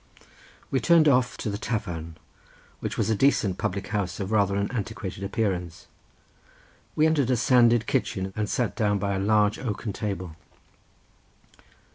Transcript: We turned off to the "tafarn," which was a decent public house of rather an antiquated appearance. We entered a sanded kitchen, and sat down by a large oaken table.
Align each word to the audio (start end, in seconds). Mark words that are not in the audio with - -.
We 0.71 0.79
turned 0.79 1.07
off 1.07 1.37
to 1.37 1.49
the 1.51 1.59
"tafarn," 1.59 2.15
which 2.79 2.97
was 2.97 3.11
a 3.11 3.15
decent 3.15 3.59
public 3.59 3.89
house 3.89 4.19
of 4.19 4.31
rather 4.31 4.55
an 4.55 4.71
antiquated 4.71 5.23
appearance. 5.23 5.85
We 6.95 7.05
entered 7.05 7.29
a 7.29 7.37
sanded 7.37 7.85
kitchen, 7.85 8.33
and 8.35 8.49
sat 8.49 8.75
down 8.75 8.97
by 8.97 9.13
a 9.13 9.19
large 9.19 9.59
oaken 9.59 9.93
table. 9.93 10.35